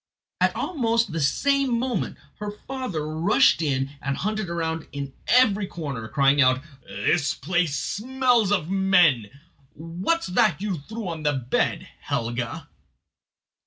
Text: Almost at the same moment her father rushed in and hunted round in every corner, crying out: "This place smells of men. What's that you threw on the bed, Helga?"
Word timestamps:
Almost 0.55 1.09
at 1.09 1.13
the 1.13 1.19
same 1.21 1.77
moment 1.77 2.17
her 2.39 2.49
father 2.49 3.07
rushed 3.07 3.61
in 3.61 3.91
and 4.01 4.17
hunted 4.17 4.47
round 4.49 4.87
in 4.91 5.13
every 5.27 5.67
corner, 5.67 6.07
crying 6.07 6.41
out: 6.41 6.63
"This 6.87 7.35
place 7.35 7.77
smells 7.77 8.51
of 8.51 8.67
men. 8.67 9.29
What's 9.75 10.25
that 10.25 10.59
you 10.59 10.79
threw 10.79 11.07
on 11.07 11.21
the 11.21 11.33
bed, 11.33 11.87
Helga?" 11.99 12.67